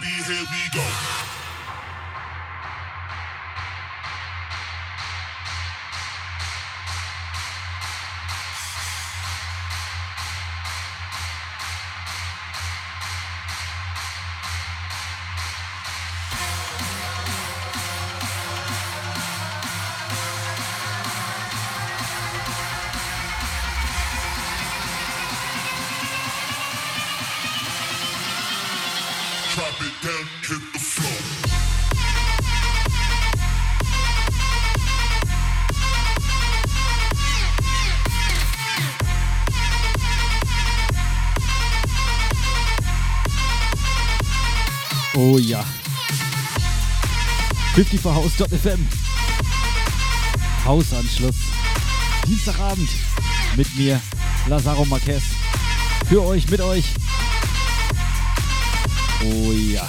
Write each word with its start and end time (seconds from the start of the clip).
Alright, 0.00 0.28
ready, 0.28 0.34
here 0.34 0.46
we 0.50 0.78
go. 0.78 1.09
54 47.90 48.14
House.fm. 48.14 48.86
Hausanschluss. 50.64 51.34
Dienstagabend 52.24 52.88
mit 53.56 53.74
mir, 53.76 54.00
Lazaro 54.46 54.84
Marquez. 54.84 55.22
Für 56.08 56.22
euch, 56.22 56.48
mit 56.48 56.60
euch. 56.60 56.84
Oh 59.24 59.50
ja. 59.52 59.88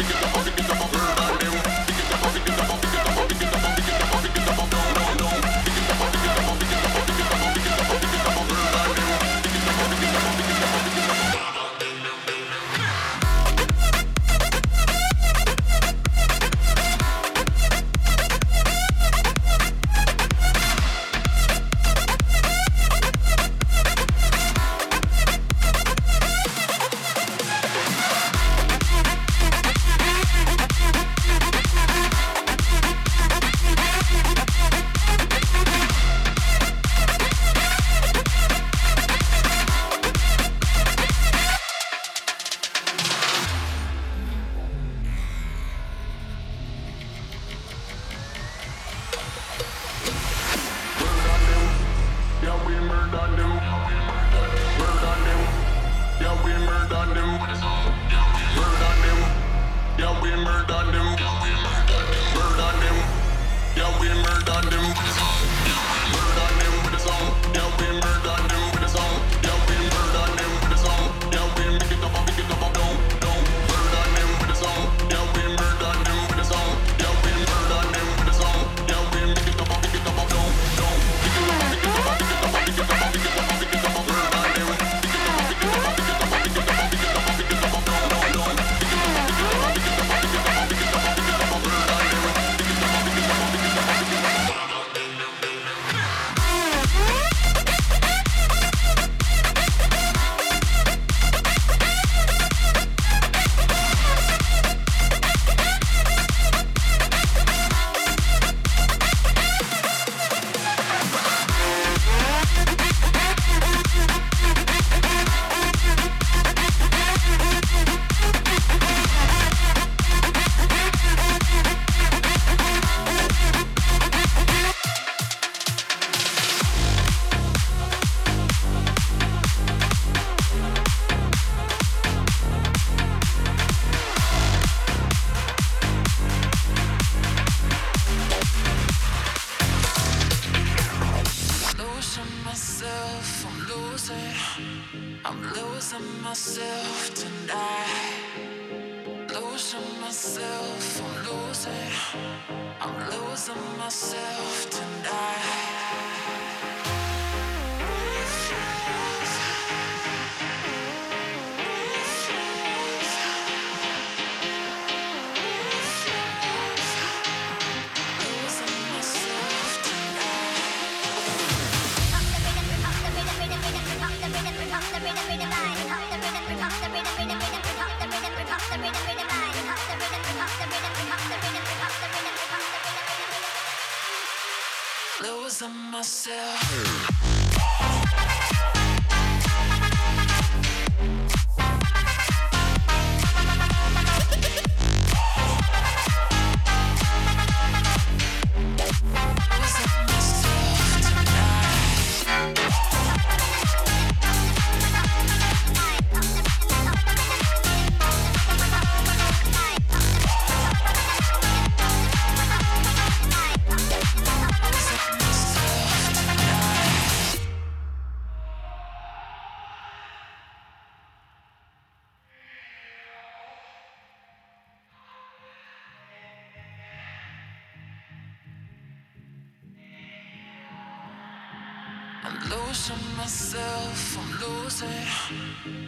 losing 232.71 233.17
myself, 233.17 234.17
I'm 234.17 234.31
losing, 234.39 235.05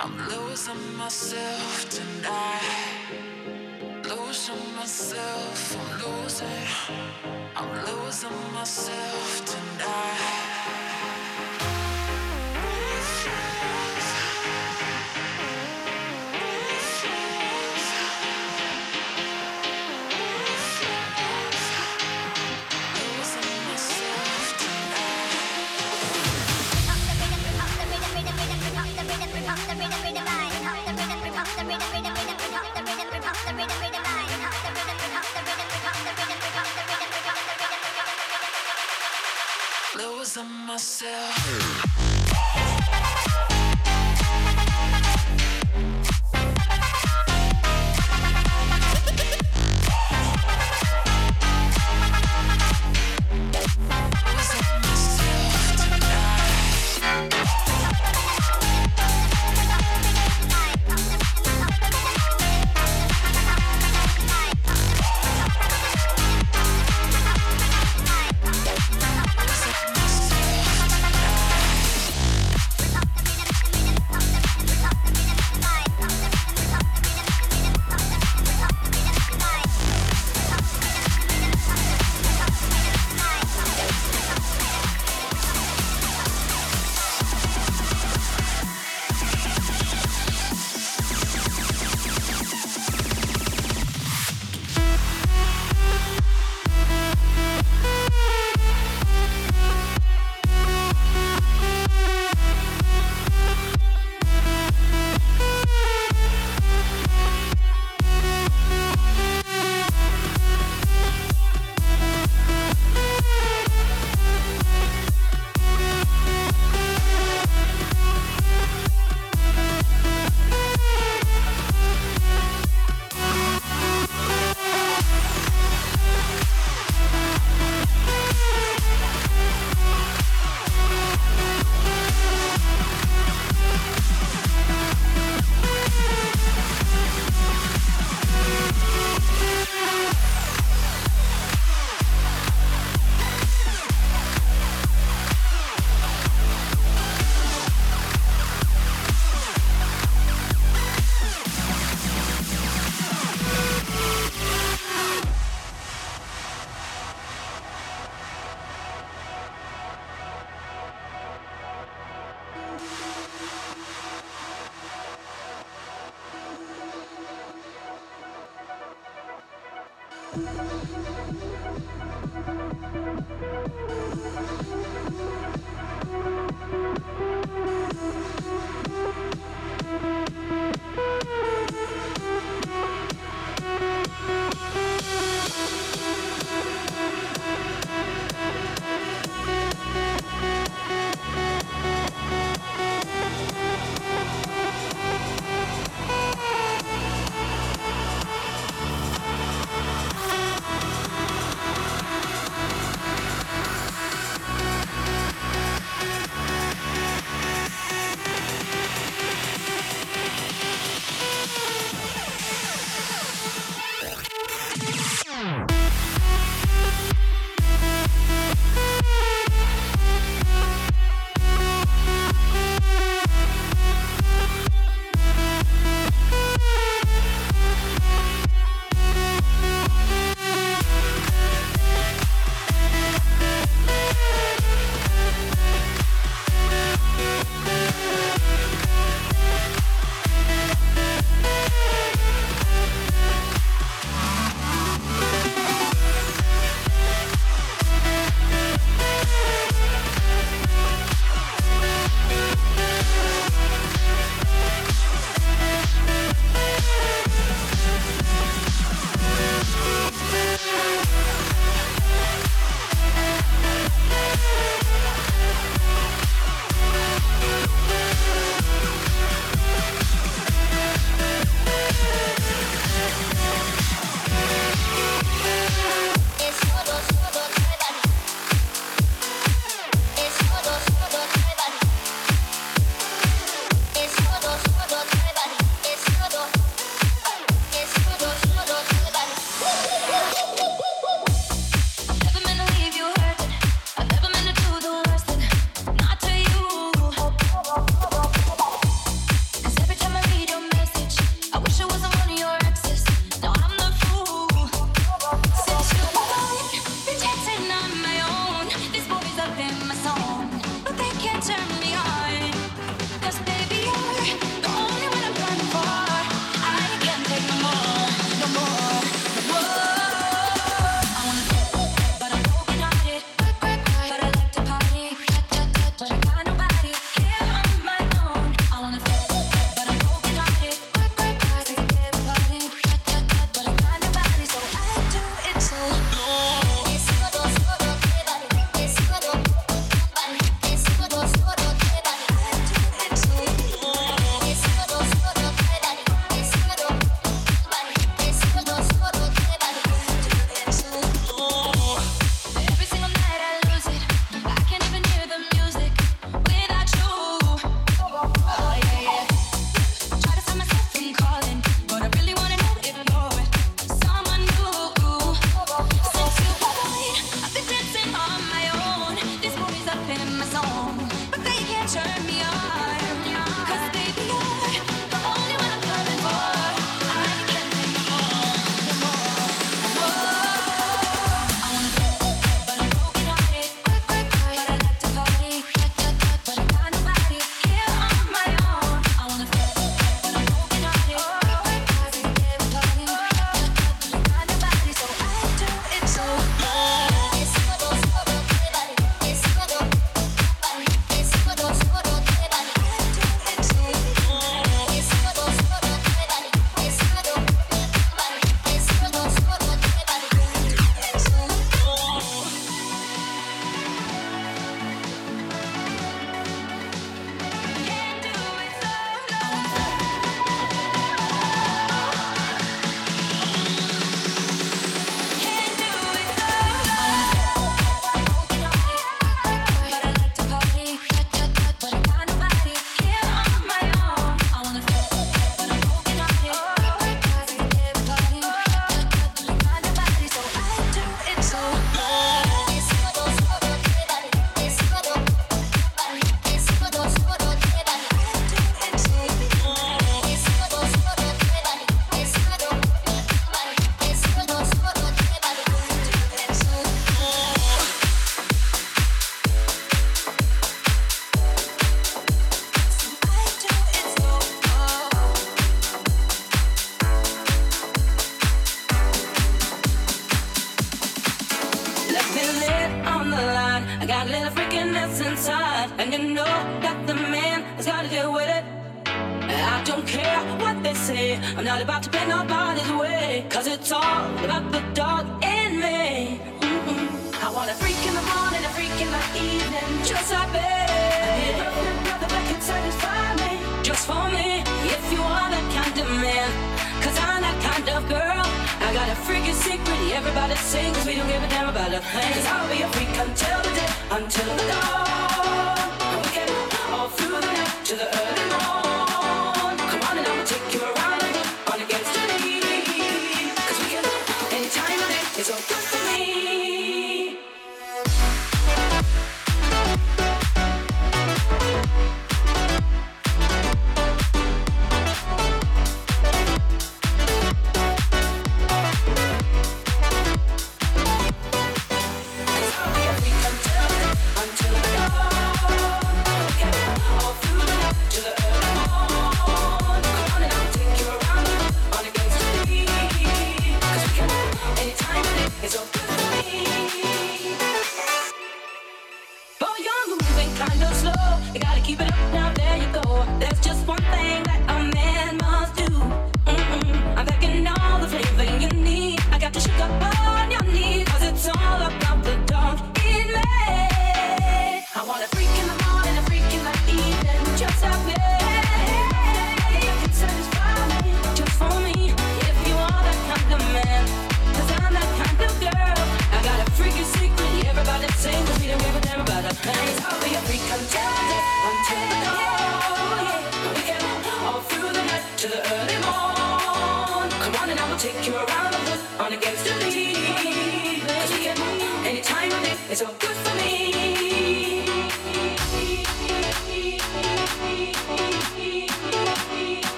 I'm 0.00 0.16
losing 0.28 0.96
myself 0.96 1.88
tonight. 1.88 2.62
Losing 4.02 4.74
myself, 4.74 5.76
I'm 5.78 5.90
losing, 6.02 6.66
I'm 7.54 7.70
losing 7.86 8.52
myself 8.52 9.44
tonight. 9.44 10.53
Myself. 40.74 41.93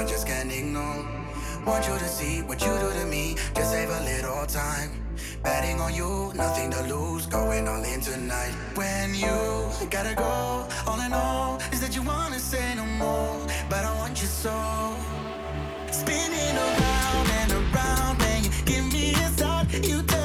I 0.00 0.04
just 0.06 0.26
can't 0.26 0.50
ignore. 0.50 1.04
Want 1.66 1.86
you 1.86 1.92
to 1.92 2.08
see 2.08 2.40
what 2.40 2.58
you 2.62 2.72
do 2.78 2.90
to 3.00 3.04
me, 3.04 3.34
just 3.54 3.70
save 3.70 3.90
a 3.90 4.00
little 4.00 4.46
time. 4.46 4.92
Betting 5.42 5.78
on 5.78 5.92
you, 5.92 6.32
nothing 6.34 6.70
to 6.70 6.82
lose, 6.84 7.26
going 7.26 7.68
all 7.68 7.84
in 7.84 8.00
tonight. 8.00 8.54
When 8.76 9.14
you 9.14 9.28
gotta 9.90 10.14
go, 10.14 10.66
all 10.86 10.98
I 10.98 11.08
know 11.08 11.58
is 11.70 11.82
that 11.82 11.94
you 11.94 12.02
wanna 12.02 12.38
say 12.38 12.74
no 12.76 12.86
more, 12.86 13.46
but 13.68 13.84
I 13.84 13.94
want 13.98 14.22
you 14.22 14.26
so. 14.26 14.56
Spinning 15.90 16.56
around 16.56 17.26
and 17.40 17.52
around, 17.52 18.22
and 18.22 18.46
you 18.46 18.52
give 18.64 18.90
me 18.90 19.12
a 19.12 19.28
start, 19.36 19.66
you. 19.86 20.19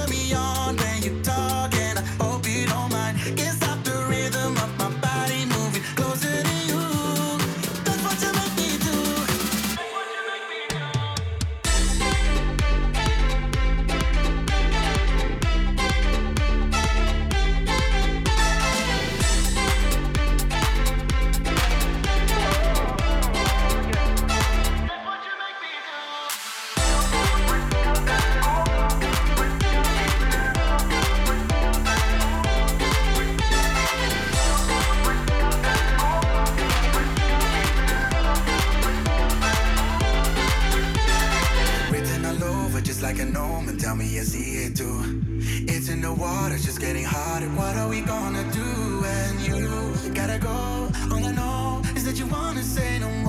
do. 44.75 44.91
It's 45.67 45.87
in 45.87 46.01
the 46.01 46.13
water, 46.13 46.57
just 46.57 46.81
getting 46.81 47.05
hotter. 47.05 47.47
What 47.47 47.77
are 47.77 47.87
we 47.87 48.01
gonna 48.01 48.43
do? 48.51 49.05
And 49.05 49.39
you 49.47 50.11
gotta 50.13 50.37
go. 50.37 50.49
All 51.11 51.23
I 51.25 51.31
know 51.31 51.81
is 51.95 52.03
that 52.05 52.19
you 52.19 52.25
wanna 52.27 52.61
say 52.61 52.99
no 52.99 53.09
more. 53.09 53.24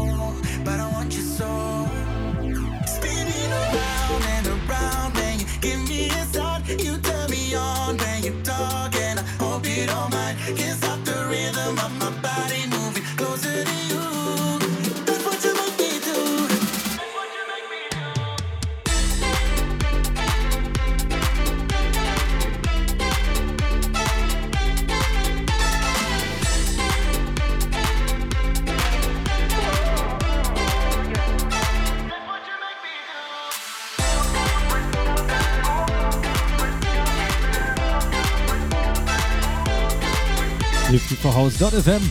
www.freeforhouse.fm. 40.96 42.02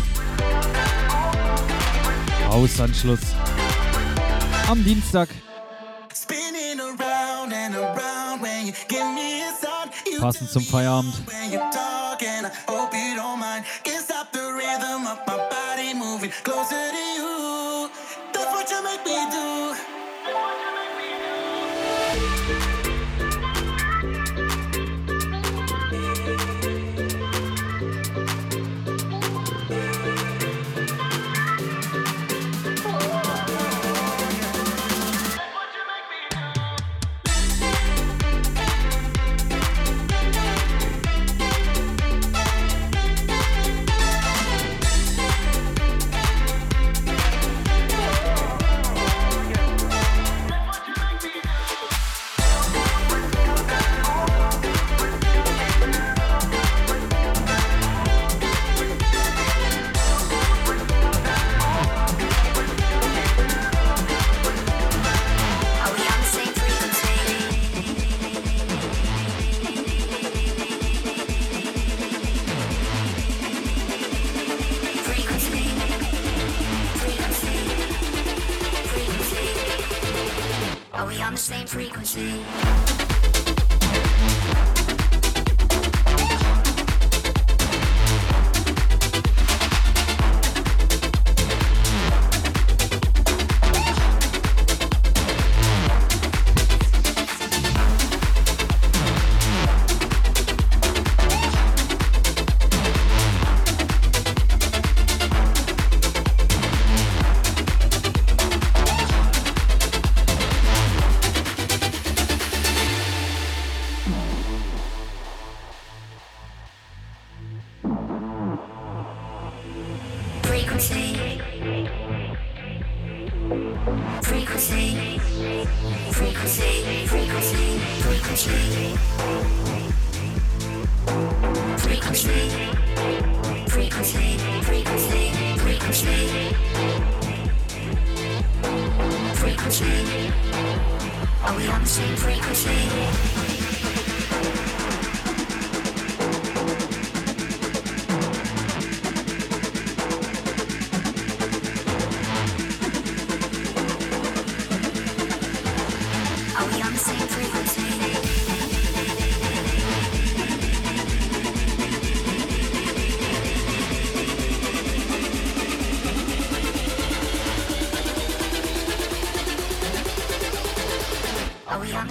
Hausanschluss 2.49 3.19
am 4.69 4.83
Dienstag. 4.83 5.29
Passend 10.19 10.49
zum 10.51 10.63
Feierabend. 10.63 11.13
Closer 16.43 16.91
to 16.91 17.03
you, 17.17 17.89
that's 18.33 18.51
what 18.51 18.69
you 18.71 18.81
make 18.83 19.05
me 19.05 19.13
do. 19.29 19.74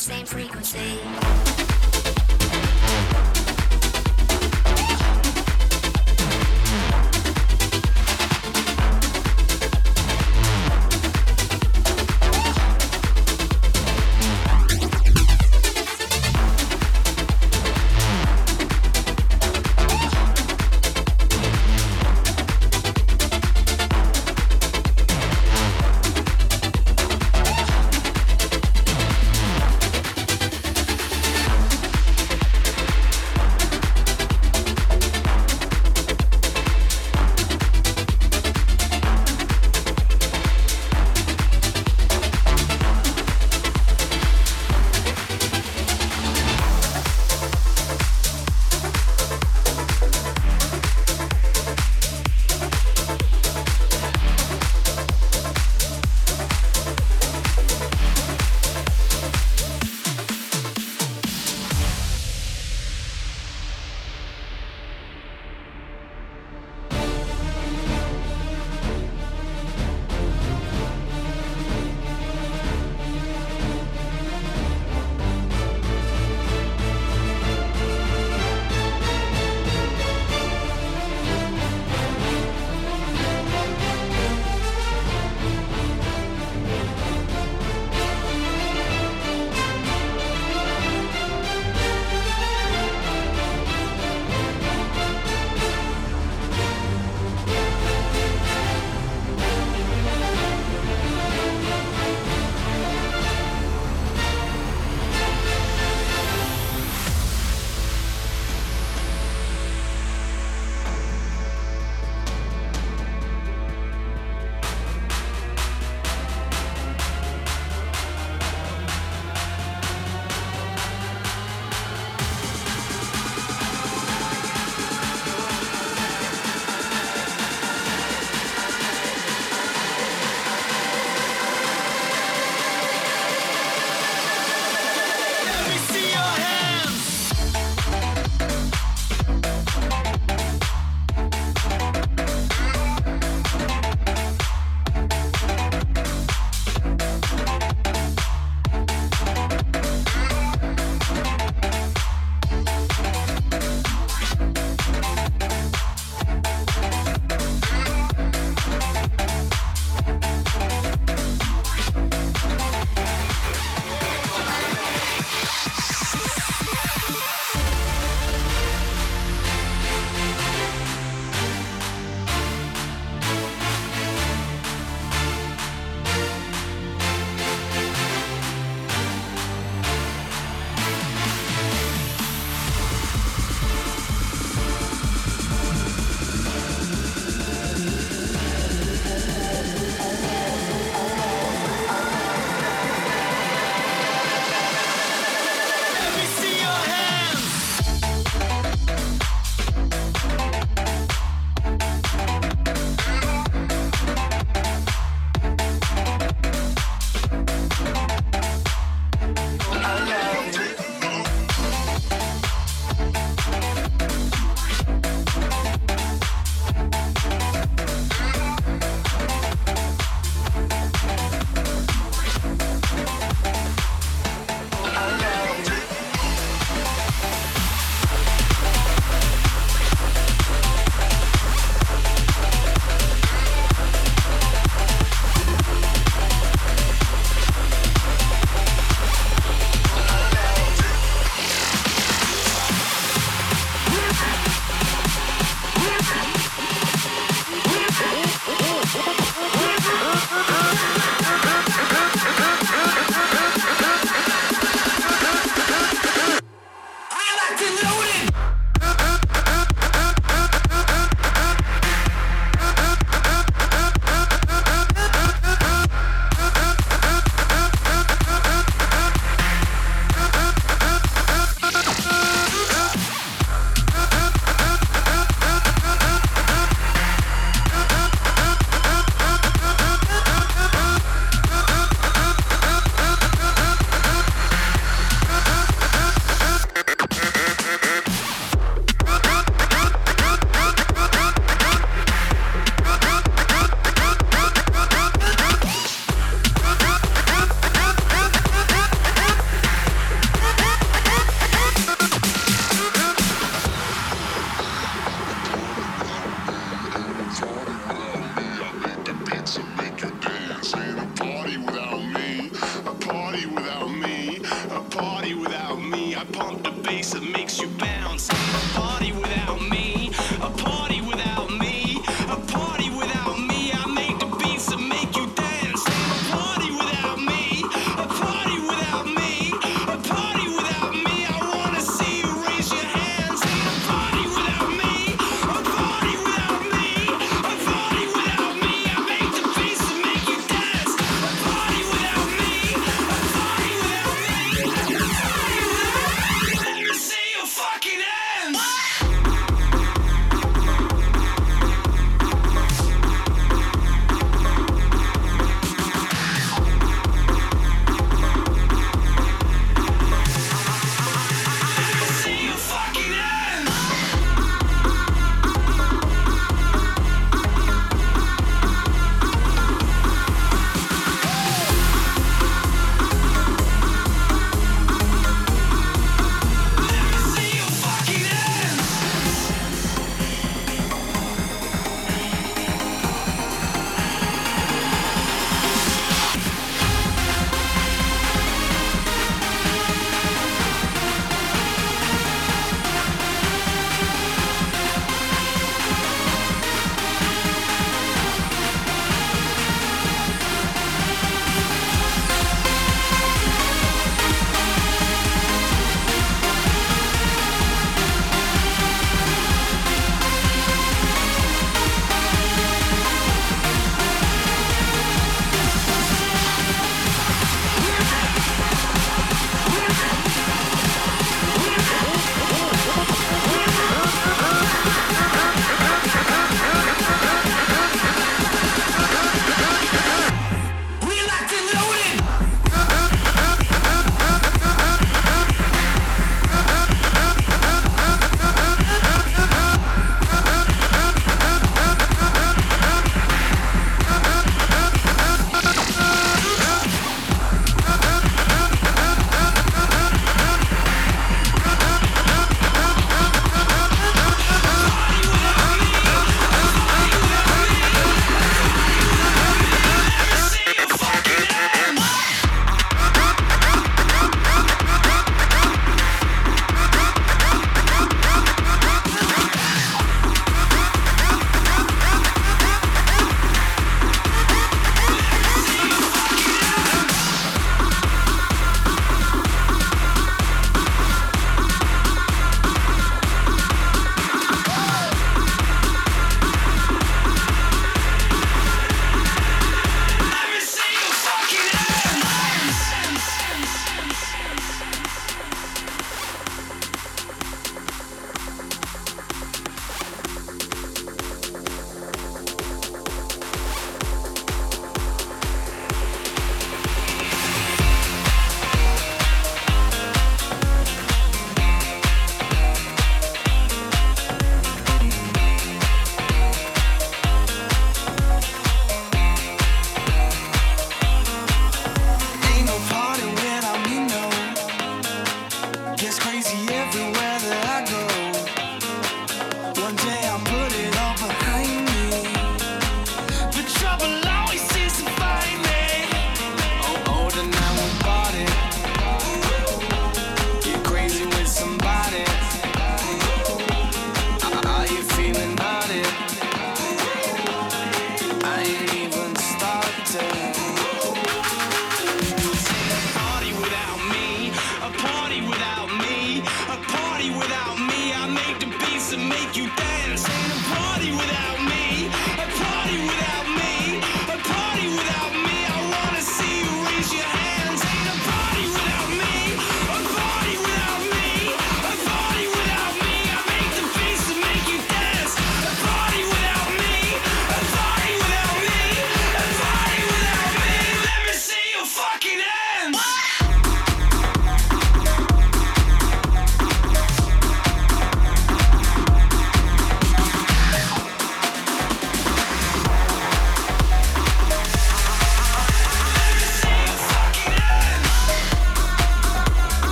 same. 0.00 0.39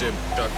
championship. 0.00 0.49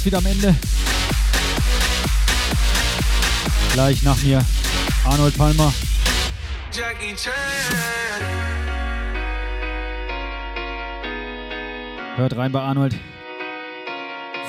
fast 0.00 0.06
wieder 0.06 0.18
am 0.18 0.26
Ende. 0.26 0.54
Gleich 3.74 4.02
nach 4.02 4.22
mir 4.22 4.44
Arnold 5.04 5.36
Palmer. 5.36 5.72
Hört 12.16 12.36
rein 12.36 12.52
bei 12.52 12.60
Arnold. 12.60 12.94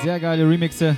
Sehr 0.02 0.18
geile 0.20 0.48
Remixe. 0.48 0.96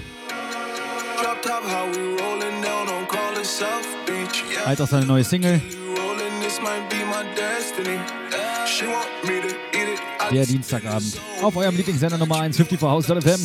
Halt 4.64 4.80
auch 4.80 4.88
seine 4.88 5.06
neue 5.06 5.24
Single. 5.24 5.60
Der 10.30 10.46
Dienstagabend. 10.46 11.18
Auf 11.42 11.56
eurem 11.56 11.76
Lieblingssender 11.76 12.18
Nummer 12.18 12.40
1, 12.40 12.56
50 12.56 12.80
vor 12.80 12.90
Haus.fm. 12.90 13.40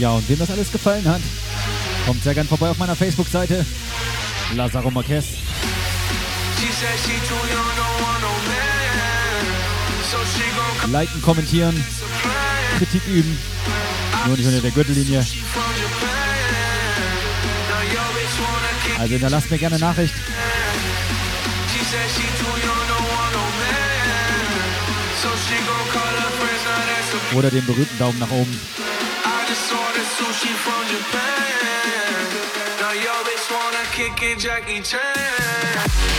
Ja, 0.00 0.12
und 0.12 0.26
wem 0.30 0.38
das 0.38 0.50
alles 0.50 0.72
gefallen 0.72 1.04
hat, 1.04 1.20
kommt 2.06 2.24
sehr 2.24 2.32
gern 2.32 2.48
vorbei 2.48 2.70
auf 2.70 2.78
meiner 2.78 2.96
Facebook-Seite. 2.96 3.66
Lazaro 4.54 4.90
Marquez. 4.90 5.26
Liken, 10.90 11.20
kommentieren. 11.20 11.84
Kritik 12.78 13.02
üben. 13.08 13.38
Nur 14.26 14.38
nicht 14.38 14.46
unter 14.46 14.60
der 14.62 14.70
Gürtellinie. 14.70 15.26
Also 18.98 19.12
hinterlasst 19.12 19.50
mir 19.50 19.58
gerne 19.58 19.78
Nachricht. 19.78 20.14
Oder 27.34 27.50
den 27.50 27.66
berühmten 27.66 27.98
Daumen 27.98 28.18
nach 28.18 28.30
oben. 28.30 28.58
Sushi 30.40 30.54
from 30.54 30.86
Japan. 30.86 32.30
Now 32.80 32.92
yo 32.92 33.12
bitch 33.24 33.50
wanna 33.52 33.84
kick 33.92 34.22
it, 34.22 34.38
Jackie 34.38 34.80
Chan. 34.80 36.09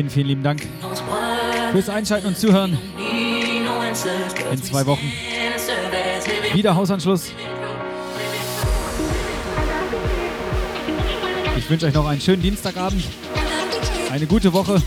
Vielen, 0.00 0.10
vielen 0.10 0.26
lieben 0.28 0.42
Dank 0.42 0.66
fürs 1.72 1.90
Einschalten 1.90 2.28
und 2.28 2.38
Zuhören. 2.38 2.78
In 2.96 4.58
we 4.58 4.62
zwei 4.62 4.86
Wochen. 4.86 5.12
Wieder 6.54 6.74
Hausanschluss. 6.74 7.32
Ich 11.58 11.68
wünsche 11.68 11.84
euch 11.84 11.92
noch 11.92 12.06
einen 12.06 12.22
schönen 12.22 12.40
Dienstagabend. 12.40 13.04
Eine 14.10 14.24
gute 14.24 14.50
Woche. 14.54 14.80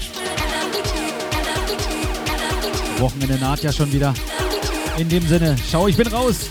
Wochenende 2.97 3.35
naht 3.35 3.61
ja 3.61 3.71
schon 3.71 3.93
wieder. 3.93 4.15
In 4.97 5.09
dem 5.09 5.27
Sinne, 5.27 5.55
schau, 5.69 5.87
ich 5.87 5.95
bin 5.95 6.07
raus. 6.07 6.49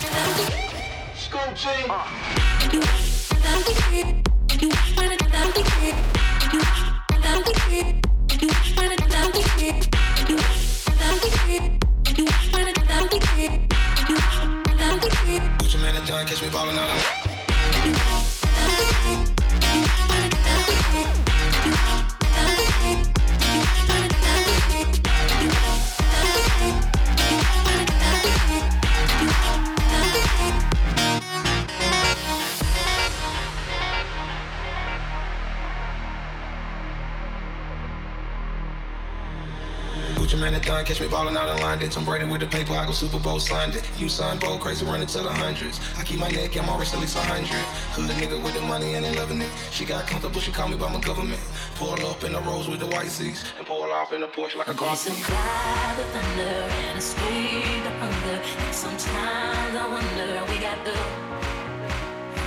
Don 40.72 40.86
catch 40.86 41.02
me 41.02 41.08
ballin' 41.08 41.36
out 41.36 41.54
in 41.54 41.62
London. 41.62 41.90
Tom 41.90 42.06
Brady 42.06 42.24
with 42.24 42.40
the 42.40 42.46
paper, 42.46 42.72
I 42.72 42.86
go 42.86 42.92
Super 42.92 43.18
Bowl 43.18 43.38
signed 43.38 43.76
it. 43.76 43.84
You 43.98 44.08
sign 44.08 44.38
bold, 44.38 44.62
crazy 44.62 44.86
running 44.86 45.06
to 45.06 45.18
the 45.18 45.30
hundreds. 45.30 45.78
I 45.98 46.02
keep 46.02 46.18
my 46.18 46.30
neck 46.30 46.56
and 46.56 46.66
my 46.66 46.78
wrist 46.78 46.94
at 46.94 47.00
least 47.00 47.14
a 47.14 47.20
hundred. 47.20 47.60
Hood 47.92 48.08
nigga 48.16 48.42
with 48.42 48.54
the 48.54 48.62
money 48.62 48.94
and 48.94 49.04
they 49.04 49.14
loving 49.14 49.42
it. 49.42 49.50
She 49.70 49.84
got 49.84 50.06
comfortable, 50.06 50.40
she 50.40 50.50
call 50.50 50.68
me 50.68 50.78
by 50.78 50.90
my 50.90 50.98
government. 51.00 51.42
Pull 51.74 51.92
up 52.06 52.24
in 52.24 52.32
the 52.32 52.40
rose 52.40 52.68
with 52.68 52.80
the 52.80 52.86
white 52.86 53.08
seats 53.08 53.44
and 53.58 53.66
pull 53.66 53.82
off 53.82 54.14
in 54.14 54.22
the 54.22 54.28
Porsche 54.28 54.56
like 54.56 54.68
a 54.68 54.72
car. 54.72 54.96
survive 54.96 55.96
the 55.98 56.04
thunder 56.04 56.56
and 56.88 56.98
escape 56.98 57.84
the 57.84 57.92
hunger. 58.00 58.40
And 58.40 58.74
sometimes 58.74 59.76
I 59.76 59.86
wonder 59.86 60.52
we 60.52 60.58
got 60.58 60.82
the 60.86 60.96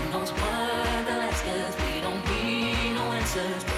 knows 0.10 0.32
what 0.32 1.06
the 1.06 1.14
last 1.14 1.44
cause 1.46 1.76
we 1.86 2.02
don't 2.02 2.26
need 2.26 2.96
no 2.96 3.04
answers. 3.12 3.75